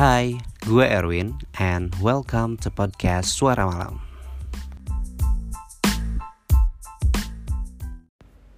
Hai, 0.00 0.40
gue 0.64 0.88
Erwin 0.88 1.36
and 1.60 1.92
welcome 2.00 2.56
to 2.64 2.72
podcast 2.72 3.36
Suara 3.36 3.68
Malam. 3.68 4.00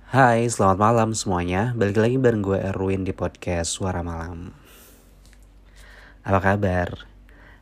Hai, 0.07 0.47
selamat 0.47 0.79
malam 0.79 1.11
semuanya. 1.19 1.75
Balik 1.75 1.99
lagi 1.99 2.15
bareng 2.23 2.47
gue 2.47 2.63
Erwin 2.63 3.03
di 3.03 3.11
podcast 3.11 3.75
Suara 3.75 4.07
Malam. 4.07 4.55
Apa 6.23 6.39
kabar? 6.55 7.11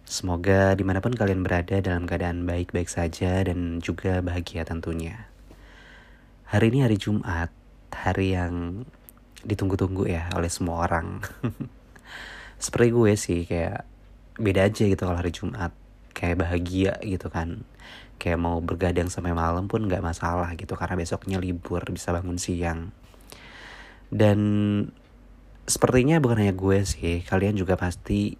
Semoga 0.04 0.76
di 0.76 0.84
mana 0.84 1.00
pun 1.00 1.16
kalian 1.16 1.40
berada 1.40 1.80
dalam 1.80 2.04
keadaan 2.04 2.44
baik-baik 2.44 2.92
saja 2.92 3.40
dan 3.48 3.80
juga 3.80 4.20
bahagia 4.20 4.68
tentunya. 4.68 5.24
Hari 6.52 6.68
ini 6.68 6.84
hari 6.84 7.00
Jumat, 7.00 7.48
hari 7.96 8.36
yang 8.36 8.84
ditunggu-tunggu 9.40 10.04
ya 10.04 10.28
oleh 10.36 10.52
semua 10.52 10.84
orang. 10.84 11.24
Seperti 12.60 12.88
gue 12.92 13.12
sih 13.16 13.40
kayak 13.48 13.88
beda 14.36 14.68
aja 14.68 14.84
gitu 14.84 15.02
kalau 15.08 15.16
hari 15.16 15.32
Jumat. 15.32 15.72
Kayak 16.12 16.44
bahagia 16.44 17.00
gitu 17.00 17.32
kan. 17.32 17.64
Kayak 18.20 18.36
mau 18.36 18.60
bergadang 18.60 19.08
sampai 19.08 19.32
malam 19.32 19.64
pun 19.64 19.88
gak 19.88 20.04
masalah 20.04 20.52
gitu 20.52 20.76
karena 20.76 21.00
besoknya 21.00 21.40
libur 21.40 21.80
bisa 21.88 22.12
bangun 22.12 22.36
siang. 22.36 22.92
Dan 24.12 24.38
sepertinya 25.64 26.20
bukan 26.20 26.44
hanya 26.44 26.52
gue 26.52 26.84
sih, 26.84 27.24
kalian 27.24 27.56
juga 27.56 27.80
pasti 27.80 28.36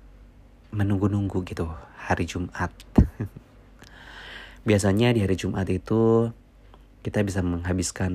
menunggu-nunggu 0.76 1.40
gitu 1.48 1.70
hari 1.96 2.28
Jumat. 2.28 2.68
Biasanya 4.68 5.16
di 5.16 5.24
hari 5.24 5.40
Jumat 5.40 5.64
itu 5.72 6.28
kita 7.00 7.24
bisa 7.24 7.40
menghabiskan 7.40 8.12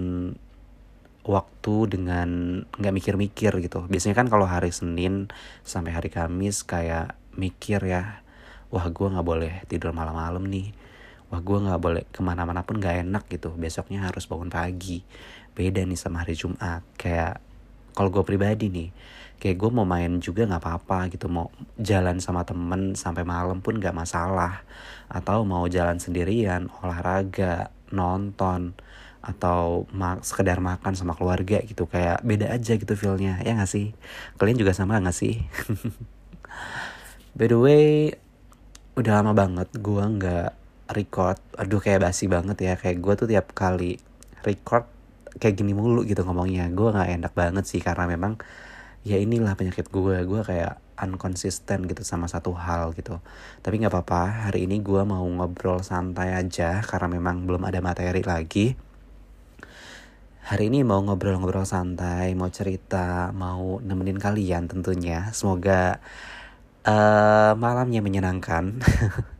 waktu 1.25 1.97
dengan 1.97 2.61
nggak 2.77 2.93
mikir-mikir 2.93 3.51
gitu. 3.65 3.89
Biasanya 3.89 4.15
kan 4.15 4.29
kalau 4.29 4.45
hari 4.45 4.69
Senin 4.69 5.33
sampai 5.65 5.91
hari 5.97 6.13
Kamis 6.13 6.61
kayak 6.61 7.17
mikir 7.33 7.81
ya, 7.81 8.21
wah 8.69 8.85
gue 8.85 9.07
nggak 9.09 9.25
boleh 9.25 9.53
tidur 9.65 9.91
malam-malam 9.91 10.45
nih. 10.45 10.69
Wah 11.33 11.41
gue 11.41 11.57
nggak 11.57 11.81
boleh 11.81 12.03
ke 12.13 12.21
mana-mana 12.21 12.61
pun 12.61 12.77
nggak 12.77 13.09
enak 13.09 13.25
gitu. 13.33 13.49
Besoknya 13.57 14.05
harus 14.05 14.29
bangun 14.29 14.53
pagi. 14.53 15.01
Beda 15.57 15.81
nih 15.81 15.97
sama 15.97 16.21
hari 16.21 16.37
Jumat. 16.37 16.85
Kayak 16.93 17.41
kalau 17.97 18.13
gue 18.13 18.21
pribadi 18.21 18.69
nih, 18.69 18.93
kayak 19.41 19.57
gue 19.57 19.69
mau 19.73 19.87
main 19.89 20.21
juga 20.21 20.45
nggak 20.45 20.61
apa-apa 20.61 21.09
gitu. 21.09 21.25
Mau 21.25 21.49
jalan 21.81 22.21
sama 22.21 22.45
temen 22.45 22.93
sampai 22.93 23.25
malam 23.25 23.65
pun 23.65 23.81
nggak 23.81 23.97
masalah. 23.97 24.61
Atau 25.09 25.41
mau 25.41 25.65
jalan 25.65 25.97
sendirian, 25.97 26.69
olahraga, 26.85 27.73
nonton 27.89 28.77
atau 29.25 29.89
mak 29.89 30.21
sekedar 30.21 30.61
makan 30.61 30.93
sama 30.93 31.17
keluarga 31.17 31.57
gitu 31.65 31.89
kayak 31.89 32.21
beda 32.21 32.53
aja 32.53 32.77
gitu 32.77 32.93
feelnya 32.93 33.41
ya 33.41 33.57
gak 33.57 33.69
sih? 33.69 33.97
Kalian 34.37 34.61
juga 34.61 34.77
sama 34.77 35.01
gak 35.01 35.17
sih? 35.17 35.41
By 37.37 37.49
the 37.49 37.57
way 37.59 38.15
udah 38.95 39.19
lama 39.19 39.35
banget 39.35 39.67
gue 39.75 40.03
nggak 40.03 40.49
record. 40.95 41.35
Aduh 41.59 41.83
kayak 41.83 42.07
basi 42.07 42.31
banget 42.31 42.57
ya. 42.63 42.73
Kayak 42.79 42.97
gue 43.03 43.13
tuh 43.19 43.27
tiap 43.27 43.51
kali 43.51 43.99
record 44.45 44.87
kayak 45.41 45.59
gini 45.59 45.75
mulu 45.75 46.07
gitu 46.07 46.23
ngomongnya. 46.23 46.71
Gue 46.71 46.95
nggak 46.95 47.09
enak 47.19 47.33
banget 47.35 47.65
sih 47.67 47.83
karena 47.83 48.07
memang 48.07 48.39
ya 49.03 49.19
inilah 49.19 49.51
penyakit 49.59 49.91
gue 49.91 50.23
gue 50.23 50.41
kayak 50.47 50.79
unconsistent 50.95 51.83
gitu 51.91 52.07
sama 52.07 52.31
satu 52.31 52.55
hal 52.55 52.95
gitu. 52.95 53.19
Tapi 53.59 53.83
nggak 53.83 53.91
apa-apa 53.91 54.47
hari 54.47 54.63
ini 54.63 54.79
gue 54.79 55.03
mau 55.03 55.27
ngobrol 55.27 55.83
santai 55.83 56.31
aja 56.31 56.79
karena 56.87 57.11
memang 57.19 57.43
belum 57.43 57.67
ada 57.67 57.83
materi 57.83 58.23
lagi 58.23 58.84
Hari 60.45 60.69
ini 60.69 60.85
mau 60.85 61.01
ngobrol-ngobrol 61.01 61.65
santai, 61.65 62.37
mau 62.37 62.53
cerita, 62.53 63.33
mau 63.33 63.81
nemenin 63.81 64.21
kalian 64.21 64.69
tentunya. 64.69 65.33
Semoga 65.33 65.97
uh, 66.85 67.57
malamnya 67.57 68.05
menyenangkan. 68.05 68.77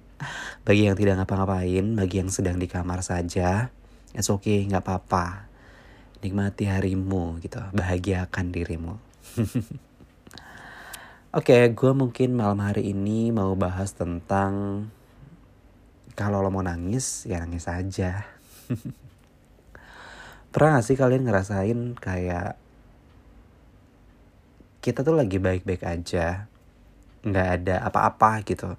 bagi 0.65 0.89
yang 0.89 0.97
tidak 0.97 1.21
ngapa-ngapain, 1.21 1.93
bagi 1.93 2.25
yang 2.25 2.33
sedang 2.33 2.57
di 2.57 2.65
kamar 2.65 3.05
saja, 3.05 3.69
it's 4.17 4.33
okay, 4.33 4.65
nggak 4.65 4.81
apa-apa. 4.81 5.45
Nikmati 6.25 6.65
harimu 6.65 7.37
gitu, 7.37 7.61
bahagiakan 7.69 8.49
dirimu. 8.49 8.97
Oke, 11.37 11.53
okay, 11.53 11.69
gue 11.69 11.91
mungkin 11.93 12.33
malam 12.33 12.65
hari 12.65 12.97
ini 12.97 13.29
mau 13.29 13.53
bahas 13.53 13.93
tentang 13.93 14.89
kalau 16.17 16.41
lo 16.41 16.49
mau 16.49 16.65
nangis, 16.65 17.29
ya 17.29 17.45
nangis 17.45 17.69
aja. 17.69 18.25
Pernah 20.55 20.79
gak 20.79 20.87
sih 20.87 20.95
kalian 20.95 21.27
ngerasain 21.27 21.99
kayak 21.99 22.55
kita 24.79 25.03
tuh 25.03 25.19
lagi 25.19 25.35
baik-baik 25.35 25.83
aja, 25.83 26.47
nggak 27.27 27.47
ada 27.59 27.83
apa-apa 27.83 28.39
gitu, 28.47 28.71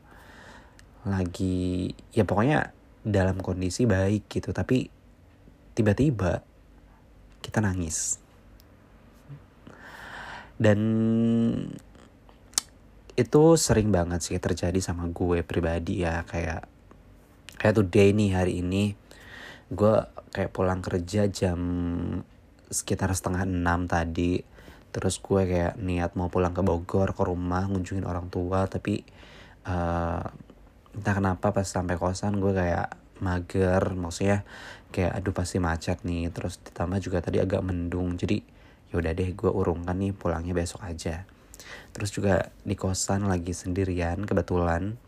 lagi 1.04 1.92
ya 2.16 2.24
pokoknya 2.24 2.72
dalam 3.04 3.42
kondisi 3.44 3.84
baik 3.84 4.24
gitu, 4.30 4.56
tapi 4.56 4.88
tiba-tiba 5.76 6.40
kita 7.44 7.60
nangis. 7.60 8.22
Dan 10.56 10.80
itu 13.12 13.42
sering 13.60 13.92
banget 13.92 14.24
sih 14.24 14.40
terjadi 14.40 14.80
sama 14.80 15.12
gue 15.12 15.44
pribadi 15.44 16.00
ya 16.00 16.24
kayak 16.24 16.64
kayak 17.60 17.76
today 17.76 18.16
nih 18.16 18.30
hari 18.32 18.64
ini 18.64 18.96
gue 19.68 19.96
kayak 20.36 20.52
pulang 20.52 20.84
kerja 20.84 21.24
jam 21.32 21.60
sekitar 22.68 23.08
setengah 23.16 23.48
enam 23.48 23.88
tadi. 23.88 24.44
Terus 24.92 25.16
gue 25.20 25.48
kayak 25.48 25.80
niat 25.80 26.12
mau 26.12 26.28
pulang 26.28 26.52
ke 26.52 26.60
Bogor 26.60 27.16
ke 27.16 27.22
rumah 27.24 27.64
ngunjungin 27.64 28.04
orang 28.04 28.28
tua. 28.28 28.68
Tapi 28.68 29.00
uh, 29.64 30.24
entah 30.92 31.14
kenapa 31.16 31.56
pas 31.56 31.64
sampai 31.64 31.96
kosan 31.96 32.36
gue 32.36 32.52
kayak 32.52 32.92
mager. 33.24 33.96
Maksudnya 33.96 34.44
kayak 34.92 35.16
aduh 35.16 35.32
pasti 35.32 35.56
macet 35.56 36.04
nih. 36.04 36.28
Terus 36.28 36.60
ditambah 36.60 37.00
juga 37.00 37.24
tadi 37.24 37.40
agak 37.40 37.64
mendung. 37.64 38.20
Jadi 38.20 38.44
yaudah 38.92 39.12
deh 39.16 39.32
gue 39.32 39.50
urungkan 39.50 39.96
nih 39.96 40.12
pulangnya 40.12 40.52
besok 40.52 40.84
aja. 40.84 41.24
Terus 41.96 42.12
juga 42.12 42.52
di 42.60 42.76
kosan 42.76 43.24
lagi 43.24 43.56
sendirian 43.56 44.28
kebetulan. 44.28 45.00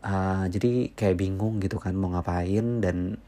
Uh, 0.00 0.48
jadi 0.48 0.96
kayak 0.96 1.20
bingung 1.20 1.60
gitu 1.60 1.76
kan 1.76 1.92
mau 1.92 2.08
ngapain 2.08 2.80
dan 2.80 3.20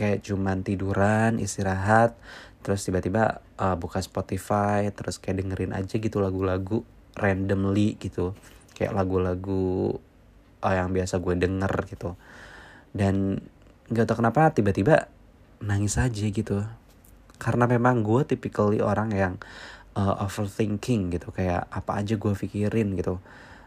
kayak 0.00 0.24
cuman 0.24 0.64
tiduran 0.64 1.36
istirahat 1.36 2.16
terus 2.64 2.84
tiba-tiba 2.88 3.44
uh, 3.60 3.76
buka 3.76 4.00
Spotify 4.00 4.88
terus 4.96 5.20
kayak 5.20 5.44
dengerin 5.44 5.76
aja 5.76 6.00
gitu 6.00 6.24
lagu-lagu 6.24 6.84
randomly 7.16 8.00
gitu. 8.00 8.32
Kayak 8.76 8.96
lagu-lagu 8.96 9.96
uh, 10.64 10.74
yang 10.74 10.92
biasa 10.92 11.20
gue 11.20 11.36
denger 11.36 11.72
gitu. 11.88 12.16
Dan 12.96 13.44
nggak 13.92 14.06
tau 14.08 14.16
kenapa 14.20 14.52
tiba-tiba 14.56 15.08
nangis 15.60 16.00
aja 16.00 16.24
gitu. 16.28 16.64
Karena 17.40 17.64
memang 17.68 18.04
gue 18.04 18.24
typically 18.28 18.80
orang 18.84 19.12
yang 19.12 19.34
uh, 19.96 20.20
overthinking 20.24 21.12
gitu. 21.16 21.32
Kayak 21.32 21.68
apa 21.72 22.00
aja 22.00 22.16
gue 22.16 22.32
pikirin 22.32 22.96
gitu. 22.96 23.20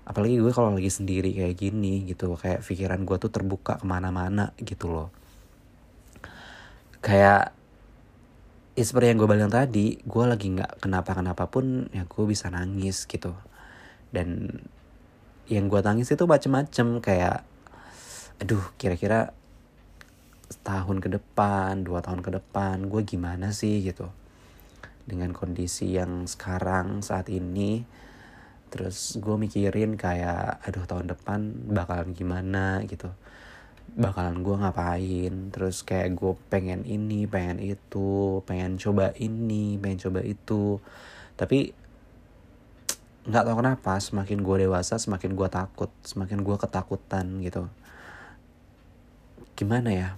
Apalagi 0.05 0.37
gue 0.37 0.53
kalau 0.53 0.73
lagi 0.73 0.89
sendiri 0.89 1.33
kayak 1.33 1.55
gini 1.57 2.05
gitu 2.09 2.37
kayak 2.37 2.61
pikiran 2.61 3.05
gue 3.05 3.17
tuh 3.17 3.31
terbuka 3.33 3.81
ke 3.81 3.85
mana-mana 3.87 4.53
gitu 4.61 4.89
loh 4.93 5.22
kayak 7.03 7.51
ya 8.73 8.83
seperti 8.87 9.13
yang 9.13 9.19
gue 9.21 9.29
bilang 9.29 9.51
tadi 9.53 9.99
gue 10.01 10.25
lagi 10.25 10.47
nggak 10.55 10.81
kenapa 10.81 11.13
kenapa 11.13 11.45
pun 11.51 11.91
ya 11.91 12.07
gue 12.07 12.23
bisa 12.25 12.47
nangis 12.47 13.05
gitu. 13.05 13.35
Dan 14.09 14.49
yang 15.51 15.67
gue 15.67 15.81
tangis 15.83 16.07
itu 16.07 16.23
macem-macem 16.23 17.03
kayak 17.03 17.43
aduh 18.39 18.63
kira-kira 18.79 19.35
setahun 20.47 21.03
ke 21.03 21.09
depan 21.11 21.83
dua 21.83 21.99
tahun 21.99 22.23
ke 22.23 22.31
depan 22.39 22.87
gue 22.87 23.01
gimana 23.03 23.51
sih 23.51 23.83
gitu. 23.83 24.07
Dengan 25.03 25.35
kondisi 25.35 25.99
yang 25.99 26.23
sekarang 26.23 27.03
saat 27.03 27.27
ini 27.27 27.83
terus 28.71 29.19
gue 29.21 29.35
mikirin 29.37 29.99
kayak 29.99 30.63
aduh 30.65 30.87
tahun 30.87 31.13
depan 31.13 31.69
bakalan 31.69 32.15
gimana 32.17 32.81
gitu 32.89 33.13
bakalan 33.93 34.41
gue 34.41 34.55
ngapain? 34.57 35.33
Terus 35.53 35.85
kayak 35.85 36.15
gue 36.17 36.33
pengen 36.49 36.83
ini 36.87 37.29
pengen 37.29 37.59
itu 37.61 38.41
pengen 38.47 38.79
coba 38.81 39.13
ini 39.19 39.77
pengen 39.77 39.99
coba 40.09 40.19
itu. 40.25 40.79
Tapi 41.35 41.73
nggak 43.23 43.43
tahu 43.47 43.55
kenapa 43.63 43.93
semakin 44.03 44.43
gue 44.43 44.55
dewasa 44.67 44.99
semakin 44.99 45.31
gue 45.31 45.47
takut 45.47 45.91
semakin 46.03 46.41
gue 46.41 46.55
ketakutan 46.57 47.25
gitu. 47.45 47.69
Gimana 49.55 49.89
ya? 49.93 50.09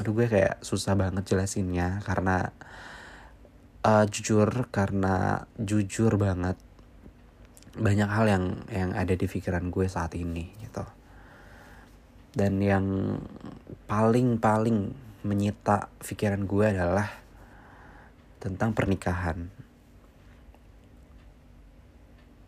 Aduh 0.00 0.14
gue 0.14 0.26
kayak 0.26 0.64
susah 0.64 0.98
banget 0.98 1.28
jelasinnya 1.28 2.02
karena 2.02 2.50
uh, 3.84 4.04
jujur 4.08 4.48
karena 4.72 5.44
jujur 5.60 6.16
banget 6.16 6.56
banyak 7.74 8.06
hal 8.06 8.26
yang 8.26 8.44
yang 8.70 8.90
ada 8.94 9.14
di 9.18 9.26
pikiran 9.26 9.68
gue 9.68 9.86
saat 9.90 10.14
ini 10.14 10.50
gitu 10.62 10.82
dan 12.34 12.58
yang 12.58 12.86
paling-paling 13.86 14.90
menyita 15.22 15.88
pikiran 16.02 16.44
gue 16.44 16.66
adalah 16.66 17.08
tentang 18.42 18.74
pernikahan. 18.74 19.48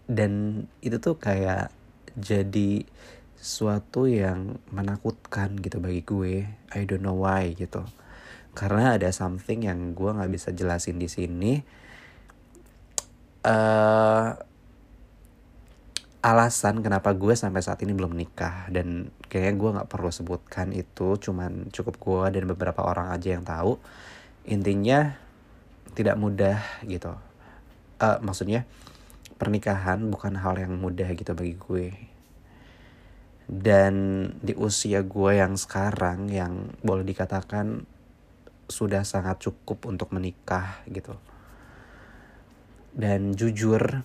Dan 0.06 0.62
itu 0.82 0.98
tuh 0.98 1.18
kayak 1.18 1.70
jadi 2.18 2.86
suatu 3.38 4.10
yang 4.10 4.58
menakutkan 4.74 5.54
gitu 5.62 5.78
bagi 5.78 6.02
gue. 6.02 6.34
I 6.74 6.82
don't 6.82 7.06
know 7.06 7.22
why 7.22 7.54
gitu. 7.54 7.86
Karena 8.58 8.98
ada 8.98 9.08
something 9.14 9.64
yang 9.70 9.94
gue 9.94 10.10
nggak 10.10 10.32
bisa 10.34 10.50
jelasin 10.50 10.98
di 10.98 11.06
sini. 11.06 11.52
Uh, 13.46 14.34
alasan 16.26 16.82
kenapa 16.82 17.14
gue 17.14 17.38
sampai 17.38 17.62
saat 17.62 17.78
ini 17.86 17.94
belum 17.94 18.18
nikah. 18.18 18.66
Dan 18.66 19.14
kayaknya 19.30 19.54
gue 19.54 19.70
nggak 19.78 19.90
perlu 19.90 20.10
sebutkan 20.10 20.74
itu 20.74 21.14
cuman 21.22 21.70
cukup 21.70 22.02
gue 22.02 22.22
dan 22.34 22.50
beberapa 22.50 22.82
orang 22.82 23.14
aja 23.14 23.38
yang 23.38 23.46
tahu. 23.46 23.78
Intinya 24.50 25.14
tidak 25.94 26.18
mudah 26.18 26.58
gitu. 26.82 27.14
Uh, 28.02 28.18
maksudnya 28.26 28.66
pernikahan 29.38 30.02
bukan 30.10 30.34
hal 30.34 30.58
yang 30.58 30.74
mudah 30.74 31.06
gitu 31.14 31.30
bagi 31.30 31.54
gue. 31.54 31.86
Dan 33.46 33.94
di 34.42 34.58
usia 34.58 35.06
gue 35.06 35.38
yang 35.38 35.54
sekarang 35.54 36.26
yang 36.26 36.74
boleh 36.82 37.06
dikatakan 37.06 37.86
sudah 38.66 39.06
sangat 39.06 39.38
cukup 39.38 39.86
untuk 39.86 40.10
menikah 40.10 40.82
gitu. 40.90 41.14
Dan 42.90 43.38
jujur 43.38 44.02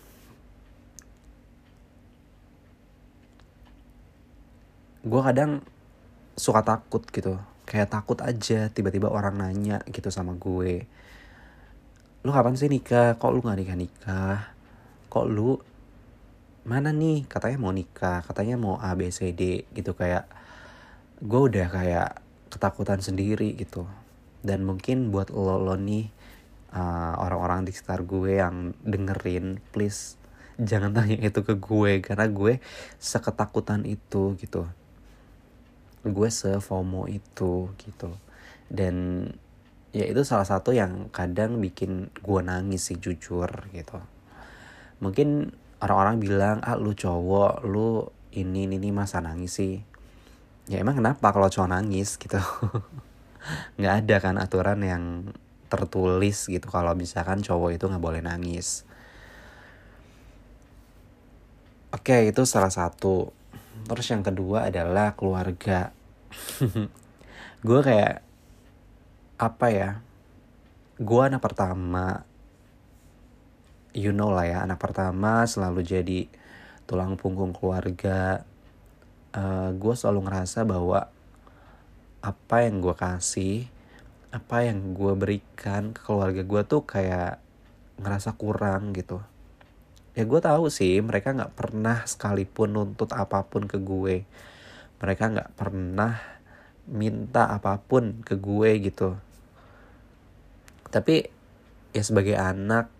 gue 5.01 5.21
kadang 5.21 5.65
suka 6.37 6.61
takut 6.65 7.01
gitu. 7.09 7.37
Kayak 7.61 7.93
takut 7.93 8.19
aja 8.19 8.67
tiba-tiba 8.67 9.07
orang 9.07 9.39
nanya 9.39 9.79
gitu 9.87 10.11
sama 10.11 10.35
gue. 10.35 10.83
Lu 12.21 12.29
kapan 12.35 12.59
sih 12.59 12.67
nikah? 12.67 13.15
Kok 13.15 13.31
lu 13.31 13.39
gak 13.41 13.57
nikah 13.57 13.77
nikah 13.79 14.39
kok 15.11 15.27
lu 15.27 15.59
mana 16.67 16.91
nih? 16.91 17.23
Katanya 17.31 17.57
mau 17.59 17.71
nikah 17.71 18.21
katanya 18.27 18.59
mau 18.59 18.75
A 18.77 18.91
B 18.93 19.07
C 19.07 19.31
D 19.31 19.63
gitu. 19.71 19.95
Kayak 19.95 20.27
gue 21.23 21.41
udah 21.47 21.67
kayak 21.71 22.09
ketakutan 22.51 22.99
sendiri 22.99 23.55
gitu. 23.55 23.87
Dan 24.43 24.67
mungkin 24.67 25.07
buat 25.09 25.31
lo 25.31 25.61
lo 25.61 25.79
nih 25.79 26.11
uh, 26.75 27.15
orang-orang 27.23 27.63
di 27.63 27.71
sekitar 27.71 28.03
gue 28.03 28.41
yang 28.43 28.75
dengerin 28.83 29.63
please 29.71 30.19
jangan 30.59 30.91
tanya 30.91 31.17
itu 31.23 31.39
ke 31.41 31.55
gue. 31.55 32.03
Karena 32.03 32.27
gue 32.27 32.59
seketakutan 32.99 33.87
itu 33.87 34.35
gitu 34.35 34.67
gue 36.05 36.29
sefomo 36.33 37.05
itu 37.05 37.69
gitu. 37.77 38.09
Dan 38.71 39.27
ya 39.91 40.07
itu 40.07 40.23
salah 40.23 40.47
satu 40.47 40.71
yang 40.71 41.11
kadang 41.11 41.59
bikin 41.59 42.09
gue 42.23 42.41
nangis 42.41 42.89
sih 42.89 42.97
jujur 42.97 43.49
gitu. 43.75 43.99
Mungkin 45.03 45.53
orang-orang 45.81 46.17
bilang 46.21 46.57
ah 46.63 46.77
lu 46.77 46.93
cowok 46.93 47.65
lu 47.65 48.07
ini 48.31 48.69
ini, 48.69 48.79
ini 48.79 48.89
masa 48.95 49.19
nangis 49.19 49.59
sih? 49.59 49.83
Ya 50.71 50.79
emang 50.79 50.97
kenapa 50.97 51.33
kalau 51.35 51.51
cowok 51.51 51.69
nangis 51.69 52.15
gitu? 52.15 52.39
Nggak 53.77 53.95
ada 54.05 54.15
kan 54.21 54.35
aturan 54.37 54.79
yang 54.85 55.03
tertulis 55.71 56.51
gitu 56.51 56.67
kalau 56.67 56.91
misalkan 56.93 57.39
cowok 57.39 57.79
itu 57.79 57.87
nggak 57.87 58.03
boleh 58.03 58.19
nangis. 58.19 58.83
Oke 61.91 62.27
itu 62.27 62.43
salah 62.47 62.71
satu 62.71 63.35
terus 63.87 64.07
yang 64.11 64.23
kedua 64.23 64.71
adalah 64.71 65.13
keluarga. 65.13 65.91
Gue 67.67 67.79
kayak 67.83 68.25
apa 69.41 69.67
ya 69.73 69.89
gue 71.01 71.21
anak 71.25 71.41
pertama 71.41 72.21
you 73.97 74.13
know 74.13 74.29
lah 74.29 74.45
ya 74.45 74.61
anak 74.61 74.77
pertama 74.77 75.49
selalu 75.49 75.81
jadi 75.81 76.29
tulang 76.85 77.17
punggung 77.17 77.49
keluarga. 77.49 78.45
Uh, 79.31 79.71
gue 79.79 79.95
selalu 79.95 80.27
ngerasa 80.27 80.67
bahwa 80.67 81.07
apa 82.21 82.57
yang 82.67 82.83
gue 82.83 82.93
kasih 82.93 83.65
apa 84.29 84.67
yang 84.67 84.93
gue 84.93 85.13
berikan 85.17 85.95
ke 85.95 86.03
keluarga 86.03 86.43
gue 86.43 86.61
tuh 86.67 86.83
kayak 86.85 87.41
ngerasa 87.97 88.35
kurang 88.37 88.93
gitu 88.93 89.23
ya 90.11 90.23
gue 90.27 90.41
tahu 90.43 90.67
sih 90.67 90.99
mereka 90.99 91.31
nggak 91.31 91.55
pernah 91.55 92.03
sekalipun 92.03 92.75
nuntut 92.75 93.11
apa 93.15 93.47
pun 93.47 93.63
ke 93.67 93.79
gue. 93.79 94.27
Mereka 95.01 95.23
nggak 95.33 95.51
pernah 95.55 96.19
minta 96.91 97.47
apa 97.47 97.79
pun 97.79 98.19
ke 98.21 98.35
gue 98.35 98.69
gitu. 98.83 99.15
Tapi 100.91 101.31
ya 101.95 102.03
sebagai 102.03 102.35
anak 102.35 102.91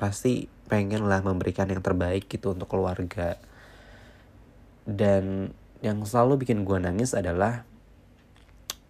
pasti 0.00 0.48
pengen 0.64 1.04
lah 1.04 1.20
memberikan 1.20 1.68
yang 1.68 1.84
terbaik 1.84 2.26
gitu 2.26 2.56
untuk 2.56 2.72
keluarga. 2.72 3.36
Dan 4.88 5.52
yang 5.84 6.00
selalu 6.08 6.48
bikin 6.48 6.64
gue 6.64 6.80
nangis 6.80 7.12
adalah 7.12 7.68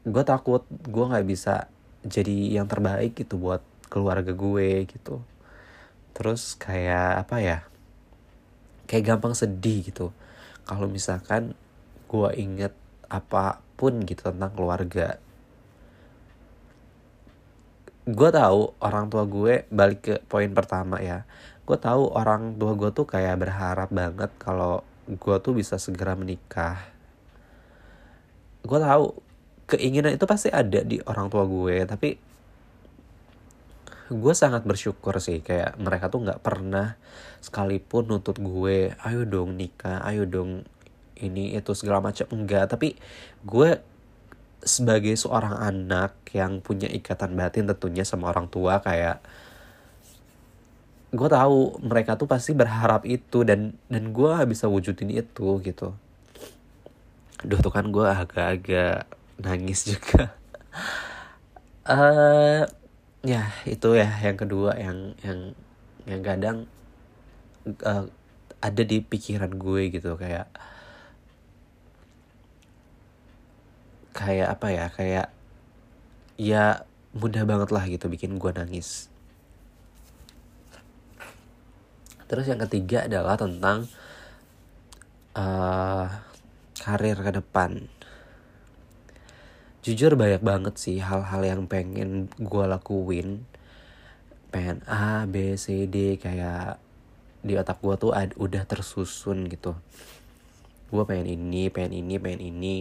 gue 0.06 0.22
takut 0.22 0.62
gue 0.70 1.04
nggak 1.10 1.26
bisa 1.26 1.66
jadi 2.04 2.60
yang 2.60 2.68
terbaik 2.68 3.16
gitu 3.18 3.40
buat 3.40 3.64
keluarga 3.88 4.36
gue 4.36 4.84
gitu 4.84 5.24
terus 6.14 6.54
kayak 6.54 7.26
apa 7.26 7.36
ya 7.42 7.58
kayak 8.86 9.16
gampang 9.16 9.34
sedih 9.34 9.84
gitu. 9.84 10.14
Kalau 10.64 10.88
misalkan 10.88 11.52
gue 12.08 12.30
inget 12.38 12.72
apa 13.10 13.60
pun 13.74 14.00
gitu 14.06 14.30
tentang 14.30 14.52
keluarga. 14.54 15.18
Gue 18.04 18.30
tahu 18.30 18.76
orang 18.84 19.08
tua 19.08 19.24
gue 19.24 19.64
balik 19.72 20.00
ke 20.04 20.14
poin 20.28 20.48
pertama 20.52 21.00
ya. 21.00 21.24
Gue 21.64 21.80
tahu 21.80 22.12
orang 22.12 22.56
tua 22.60 22.76
gue 22.76 22.92
tuh 22.92 23.08
kayak 23.08 23.40
berharap 23.40 23.88
banget 23.88 24.30
kalau 24.36 24.84
gue 25.08 25.36
tuh 25.40 25.52
bisa 25.56 25.80
segera 25.80 26.12
menikah. 26.16 26.80
Gue 28.64 28.80
tahu 28.80 29.16
keinginan 29.64 30.16
itu 30.16 30.24
pasti 30.28 30.52
ada 30.52 30.84
di 30.84 31.00
orang 31.08 31.32
tua 31.32 31.48
gue 31.48 31.88
tapi 31.88 32.20
gue 34.14 34.34
sangat 34.34 34.62
bersyukur 34.62 35.18
sih 35.18 35.42
kayak 35.42 35.74
mereka 35.82 36.06
tuh 36.06 36.22
nggak 36.22 36.40
pernah 36.40 36.94
sekalipun 37.42 38.06
nuntut 38.06 38.38
gue 38.38 38.94
ayo 38.94 39.22
dong 39.26 39.58
nikah 39.58 40.00
ayo 40.06 40.22
dong 40.24 40.62
ini 41.18 41.54
itu 41.54 41.72
segala 41.76 42.02
macam. 42.02 42.26
Enggak 42.34 42.74
tapi 42.74 42.98
gue 43.46 43.78
sebagai 44.64 45.12
seorang 45.14 45.60
anak 45.60 46.16
yang 46.32 46.64
punya 46.64 46.88
ikatan 46.88 47.36
batin 47.36 47.68
tentunya 47.68 48.02
sama 48.02 48.32
orang 48.32 48.48
tua 48.48 48.80
kayak 48.80 49.20
gue 51.14 51.28
tahu 51.30 51.78
mereka 51.84 52.18
tuh 52.18 52.26
pasti 52.26 52.56
berharap 52.56 53.06
itu 53.06 53.46
dan 53.46 53.76
dan 53.86 54.10
gue 54.10 54.32
bisa 54.50 54.66
wujudin 54.66 55.14
itu 55.14 55.62
gitu. 55.62 55.94
Duh 57.44 57.60
tuh 57.60 57.72
kan 57.72 57.86
gue 57.92 58.08
agak-agak 58.08 59.06
nangis 59.38 59.86
juga. 59.94 60.34
Uh, 61.84 62.64
ya 63.24 63.48
itu 63.64 63.96
ya 63.96 64.08
yang 64.20 64.36
kedua 64.36 64.76
yang 64.76 65.16
yang 65.24 65.56
yang 66.04 66.20
kadang 66.20 66.68
uh, 67.80 68.04
ada 68.60 68.82
di 68.84 69.00
pikiran 69.00 69.56
gue 69.56 69.88
gitu 69.88 70.20
kayak 70.20 70.52
kayak 74.12 74.48
apa 74.52 74.66
ya 74.70 74.86
kayak 74.92 75.26
ya 76.36 76.84
mudah 77.16 77.48
banget 77.48 77.70
lah 77.72 77.84
gitu 77.88 78.12
bikin 78.12 78.36
gue 78.36 78.52
nangis. 78.52 79.08
Terus 82.28 82.48
yang 82.48 82.60
ketiga 82.60 83.08
adalah 83.08 83.40
tentang 83.40 83.88
uh, 85.36 86.08
karir 86.76 87.16
ke 87.20 87.32
depan 87.40 87.88
jujur 89.84 90.16
banyak 90.16 90.40
banget 90.40 90.80
sih 90.80 90.96
hal-hal 91.04 91.44
yang 91.44 91.68
pengen 91.68 92.32
gue 92.40 92.64
lakuin. 92.64 93.44
Pengen 94.48 94.80
A 94.88 95.28
B 95.28 95.60
C 95.60 95.84
D 95.84 96.16
kayak 96.16 96.80
di 97.44 97.60
otak 97.60 97.84
gue 97.84 97.94
tuh 98.00 98.16
ad, 98.16 98.32
udah 98.40 98.64
tersusun 98.64 99.44
gitu. 99.52 99.76
Gue 100.88 101.04
pengen 101.04 101.28
ini 101.28 101.68
pengen 101.68 102.00
ini 102.00 102.16
pengen 102.16 102.40
ini. 102.40 102.76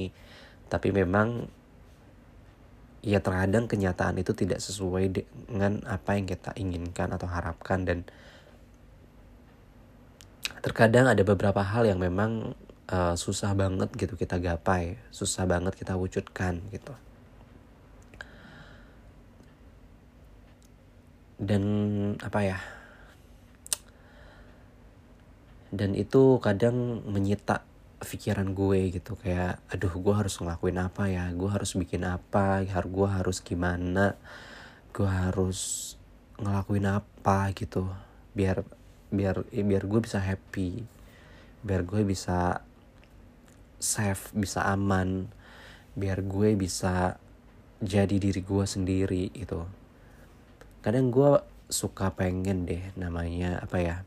Tapi 0.71 0.95
memang 0.95 1.43
ya 3.03 3.19
terkadang 3.19 3.67
kenyataan 3.67 4.23
itu 4.23 4.31
tidak 4.31 4.63
sesuai 4.63 5.11
dengan 5.11 5.83
apa 5.83 6.15
yang 6.15 6.23
kita 6.23 6.55
inginkan 6.55 7.11
atau 7.11 7.27
harapkan. 7.27 7.83
Dan 7.83 8.07
terkadang 10.63 11.11
ada 11.11 11.19
beberapa 11.27 11.59
hal 11.59 11.83
yang 11.83 11.99
memang 11.99 12.55
uh, 12.93 13.15
susah 13.17 13.57
banget 13.57 13.89
gitu 13.97 14.13
kita 14.13 14.37
gapai, 14.37 15.01
susah 15.09 15.49
banget 15.49 15.73
kita 15.73 15.97
wujudkan 15.97 16.61
gitu. 16.69 16.93
Dan 21.41 21.63
apa 22.21 22.39
ya? 22.45 22.59
Dan 25.73 25.97
itu 25.97 26.37
kadang 26.37 27.01
menyita 27.09 27.65
pikiran 28.03 28.51
gue 28.51 28.93
gitu 28.93 29.15
kayak 29.15 29.63
aduh 29.71 29.89
gue 29.95 30.13
harus 30.13 30.37
ngelakuin 30.37 30.77
apa 30.77 31.09
ya? 31.09 31.33
Gue 31.33 31.49
harus 31.49 31.73
bikin 31.73 32.05
apa? 32.05 32.61
Harus 32.61 32.91
gue 32.93 33.09
harus 33.09 33.37
gimana? 33.41 34.13
Gue 34.93 35.09
harus 35.09 35.93
ngelakuin 36.37 36.87
apa? 36.87 37.49
gitu. 37.57 37.89
Biar 38.37 38.61
biar 39.09 39.45
biar 39.49 39.83
gue 39.85 39.99
bisa 40.01 40.17
happy 40.21 40.85
biar 41.63 41.87
gue 41.87 42.03
bisa 42.03 42.59
safe 43.83 44.31
bisa 44.31 44.63
aman 44.63 45.27
biar 45.99 46.23
gue 46.23 46.55
bisa 46.55 47.19
jadi 47.83 48.15
diri 48.15 48.39
gue 48.39 48.63
sendiri 48.63 49.27
itu 49.35 49.59
kadang 50.79 51.11
gue 51.11 51.43
suka 51.67 52.15
pengen 52.15 52.63
deh 52.63 52.95
namanya 52.95 53.59
apa 53.59 53.77
ya 53.83 53.97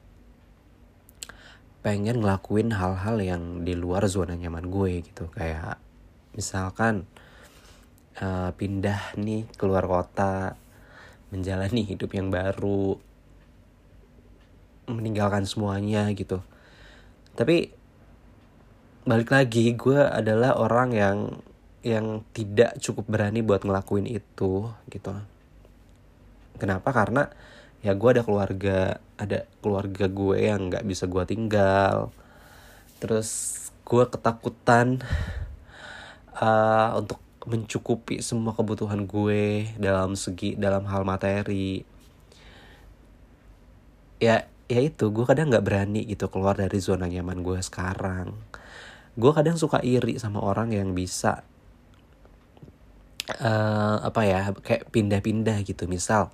pengen 1.86 2.18
ngelakuin 2.18 2.74
hal-hal 2.74 3.22
yang 3.22 3.62
di 3.62 3.78
luar 3.78 4.02
zona 4.10 4.34
nyaman 4.34 4.66
gue 4.66 5.06
gitu. 5.06 5.30
Kayak 5.30 5.78
misalkan 6.34 7.06
uh, 8.18 8.50
pindah 8.58 9.14
nih 9.14 9.46
keluar 9.54 9.86
kota 9.86 10.58
menjalani 11.30 11.86
hidup 11.86 12.10
yang 12.10 12.34
baru 12.34 12.98
meninggalkan 14.90 15.46
semuanya 15.46 16.10
gitu. 16.10 16.42
Tapi 17.38 17.70
balik 19.06 19.30
lagi 19.30 19.70
gue 19.78 20.02
adalah 20.02 20.58
orang 20.58 20.90
yang 20.90 21.18
yang 21.86 22.26
tidak 22.34 22.74
cukup 22.82 23.06
berani 23.06 23.38
buat 23.38 23.62
ngelakuin 23.62 24.10
itu 24.10 24.66
gitu. 24.90 25.14
Kenapa? 26.58 26.90
Karena 26.90 27.30
ya 27.86 27.94
gue 27.94 28.10
ada 28.10 28.26
keluarga 28.26 28.98
ada 29.14 29.46
keluarga 29.62 30.10
gue 30.10 30.50
yang 30.50 30.66
nggak 30.66 30.82
bisa 30.82 31.06
gue 31.06 31.22
tinggal. 31.22 32.10
Terus 32.98 33.54
gue 33.86 34.04
ketakutan 34.10 34.98
uh, 36.42 36.98
untuk 36.98 37.22
mencukupi 37.46 38.18
semua 38.26 38.58
kebutuhan 38.58 39.06
gue 39.06 39.70
dalam 39.78 40.18
segi 40.18 40.58
dalam 40.58 40.82
hal 40.90 41.06
materi. 41.06 41.86
Ya 44.18 44.50
ya 44.66 44.80
itu 44.82 45.14
gue 45.14 45.22
kadang 45.22 45.54
nggak 45.54 45.62
berani 45.62 46.02
gitu 46.10 46.26
keluar 46.26 46.58
dari 46.58 46.82
zona 46.82 47.06
nyaman 47.06 47.46
gue 47.46 47.62
sekarang 47.62 48.34
gue 49.16 49.32
kadang 49.32 49.56
suka 49.56 49.80
iri 49.80 50.20
sama 50.20 50.44
orang 50.44 50.76
yang 50.76 50.92
bisa 50.92 51.40
uh, 53.40 53.96
apa 54.04 54.20
ya 54.28 54.40
kayak 54.52 54.92
pindah-pindah 54.92 55.64
gitu. 55.64 55.88
Misal 55.88 56.28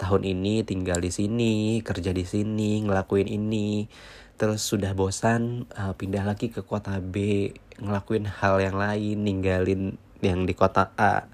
tahun 0.00 0.24
ini 0.24 0.64
tinggal 0.66 0.98
di 0.98 1.12
sini 1.12 1.84
kerja 1.84 2.10
di 2.10 2.24
sini 2.26 2.82
ngelakuin 2.82 3.28
ini 3.30 3.86
terus 4.34 4.66
sudah 4.66 4.96
bosan 4.98 5.70
uh, 5.78 5.94
pindah 5.94 6.26
lagi 6.26 6.50
ke 6.50 6.66
kota 6.66 6.98
B 6.98 7.54
ngelakuin 7.78 8.26
hal 8.26 8.58
yang 8.58 8.74
lain 8.74 9.22
ninggalin 9.22 10.00
yang 10.24 10.48
di 10.48 10.56
kota 10.56 10.90
A. 10.96 11.28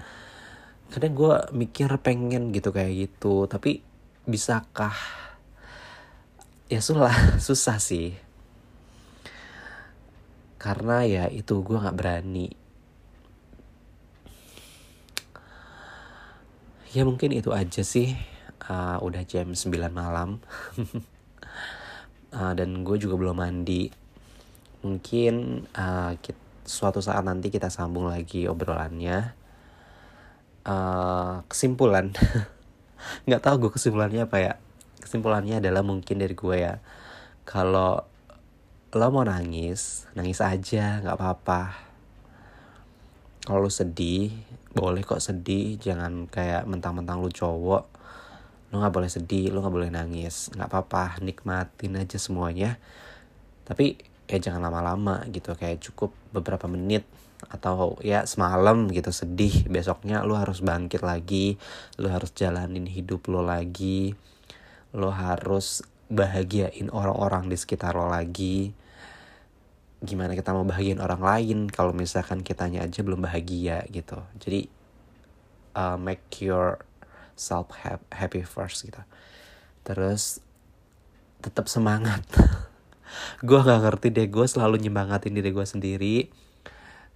Kadang 0.90 1.14
gue 1.14 1.35
mikir 1.54 1.87
pengen 2.02 2.50
gitu 2.50 2.75
kayak 2.75 3.09
gitu 3.09 3.47
tapi 3.47 3.87
bisakah? 4.26 4.92
Ya 6.66 6.82
susah 6.82 7.14
susah 7.47 7.78
sih 7.78 8.29
karena 10.60 11.08
ya 11.08 11.24
itu 11.32 11.64
gue 11.64 11.80
nggak 11.80 11.96
berani. 11.96 12.52
Ya 16.92 17.08
mungkin 17.08 17.32
itu 17.32 17.48
aja 17.56 17.80
sih. 17.80 18.12
Uh, 18.68 19.00
udah 19.00 19.24
jam 19.24 19.56
9 19.56 19.72
malam. 19.88 20.36
Uh, 22.28 22.52
dan 22.58 22.84
gue 22.84 22.96
juga 23.00 23.16
belum 23.16 23.40
mandi. 23.40 23.88
Mungkin 24.84 25.64
uh, 25.72 26.12
kita 26.20 26.40
suatu 26.68 27.00
saat 27.00 27.24
nanti 27.24 27.48
kita 27.48 27.72
sambung 27.72 28.12
lagi 28.12 28.44
obrolannya. 28.44 29.32
Uh, 30.68 31.40
kesimpulan. 31.48 32.12
Nggak 33.24 33.42
tahu 33.48 33.54
gue 33.64 33.70
kesimpulannya 33.80 34.28
apa 34.28 34.36
ya. 34.44 34.54
Kesimpulannya 35.00 35.64
adalah 35.64 35.80
mungkin 35.80 36.20
dari 36.20 36.36
gue 36.36 36.56
ya. 36.60 36.84
Kalau 37.48 38.04
lo 38.90 39.06
mau 39.14 39.23
nangis 39.23 40.11
nangis 40.18 40.42
aja 40.42 40.99
nggak 40.99 41.14
apa-apa. 41.14 41.62
Kalau 43.47 43.62
lo 43.62 43.70
sedih 43.70 44.35
boleh 44.75 45.06
kok 45.06 45.23
sedih. 45.23 45.78
Jangan 45.78 46.26
kayak 46.26 46.66
mentang-mentang 46.66 47.23
lu 47.23 47.30
cowok. 47.30 47.85
Lo 48.75 48.82
nggak 48.82 48.94
boleh 48.94 49.06
sedih 49.06 49.54
lo 49.54 49.62
nggak 49.62 49.76
boleh 49.78 49.90
nangis. 49.94 50.50
Nggak 50.59 50.68
apa-apa 50.75 51.23
nikmatin 51.23 52.02
aja 52.02 52.18
semuanya. 52.18 52.82
Tapi 53.62 53.94
ya 54.26 54.42
jangan 54.42 54.66
lama-lama 54.66 55.23
gitu. 55.30 55.54
Kayak 55.54 55.87
cukup 55.87 56.11
beberapa 56.35 56.66
menit 56.66 57.06
atau 57.47 57.94
ya 58.02 58.26
semalam 58.26 58.90
gitu 58.90 59.14
sedih. 59.14 59.70
Besoknya 59.70 60.26
lo 60.26 60.35
harus 60.35 60.66
bangkit 60.66 61.06
lagi. 61.06 61.62
Lo 61.94 62.11
harus 62.11 62.35
jalanin 62.35 62.90
hidup 62.90 63.30
lo 63.30 63.47
lagi. 63.47 64.18
Lo 64.90 65.14
harus 65.14 65.87
bahagiain 66.10 66.90
orang-orang 66.90 67.46
di 67.46 67.56
sekitar 67.56 67.94
lo 67.94 68.10
lagi. 68.10 68.74
Gimana 70.02 70.34
kita 70.34 70.50
mau 70.50 70.66
bahagiain 70.66 70.98
orang 70.98 71.22
lain 71.22 71.58
kalau 71.70 71.94
misalkan 71.94 72.42
kitanya 72.42 72.82
aja 72.82 73.00
belum 73.06 73.22
bahagia 73.22 73.86
gitu. 73.88 74.18
Jadi 74.42 74.66
uh, 75.78 75.94
make 75.94 76.26
your 76.42 76.82
self 77.38 77.70
happy 78.10 78.42
first 78.42 78.82
gitu. 78.82 79.00
Terus 79.86 80.42
tetap 81.40 81.70
semangat. 81.70 82.26
Gue 83.46 83.58
nggak 83.62 83.80
ngerti 83.80 84.06
deh 84.14 84.28
gue 84.30 84.46
selalu 84.46 84.86
nyemangatin 84.86 85.34
diri 85.34 85.50
gue 85.50 85.66
sendiri. 85.66 86.16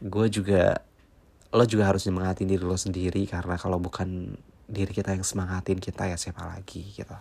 Gue 0.03 0.27
juga 0.27 0.83
lo 1.55 1.63
juga 1.71 1.87
harus 1.87 2.03
nyemangatin 2.11 2.51
diri 2.51 2.67
lo 2.67 2.75
sendiri 2.75 3.31
karena 3.31 3.55
kalau 3.55 3.79
bukan 3.79 4.35
diri 4.67 4.91
kita 4.91 5.15
yang 5.15 5.23
semangatin 5.23 5.79
kita 5.79 6.11
ya 6.11 6.19
siapa 6.19 6.43
lagi 6.51 6.83
gitu 6.91 7.15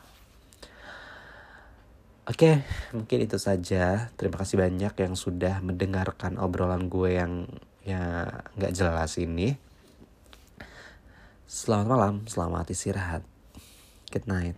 Oke, 2.24 2.64
mungkin 2.96 3.20
itu 3.20 3.36
saja. 3.36 4.08
Terima 4.16 4.40
kasih 4.40 4.56
banyak 4.56 4.96
yang 4.96 5.14
sudah 5.20 5.60
mendengarkan 5.60 6.40
obrolan 6.40 6.88
gue 6.88 7.20
yang 7.20 7.52
ya 7.84 8.24
nggak 8.56 8.72
jelas 8.72 9.20
ini. 9.20 9.60
Selamat 11.44 11.88
malam, 11.92 12.16
selamat 12.24 12.72
istirahat. 12.72 13.28
Good 14.08 14.32
night. 14.32 14.56